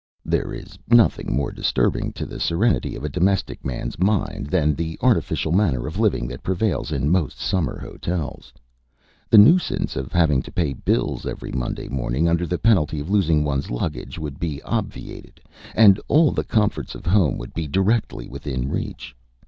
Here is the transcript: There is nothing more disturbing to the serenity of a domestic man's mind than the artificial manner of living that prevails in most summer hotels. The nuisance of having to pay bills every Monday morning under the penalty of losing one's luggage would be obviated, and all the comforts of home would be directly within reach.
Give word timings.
There 0.25 0.51
is 0.51 0.79
nothing 0.89 1.31
more 1.35 1.51
disturbing 1.51 2.11
to 2.13 2.25
the 2.25 2.39
serenity 2.39 2.95
of 2.95 3.03
a 3.03 3.07
domestic 3.07 3.63
man's 3.63 3.99
mind 3.99 4.47
than 4.47 4.73
the 4.73 4.97
artificial 4.99 5.51
manner 5.51 5.85
of 5.85 5.99
living 5.99 6.27
that 6.29 6.41
prevails 6.41 6.91
in 6.91 7.11
most 7.11 7.37
summer 7.39 7.77
hotels. 7.77 8.51
The 9.29 9.37
nuisance 9.37 9.95
of 9.95 10.11
having 10.11 10.41
to 10.41 10.51
pay 10.51 10.73
bills 10.73 11.27
every 11.27 11.51
Monday 11.51 11.87
morning 11.87 12.27
under 12.27 12.47
the 12.47 12.57
penalty 12.57 12.99
of 12.99 13.11
losing 13.11 13.43
one's 13.43 13.69
luggage 13.69 14.17
would 14.17 14.39
be 14.39 14.59
obviated, 14.63 15.39
and 15.75 16.01
all 16.07 16.31
the 16.31 16.43
comforts 16.45 16.95
of 16.95 17.05
home 17.05 17.37
would 17.37 17.53
be 17.53 17.67
directly 17.67 18.27
within 18.27 18.71
reach. 18.71 19.15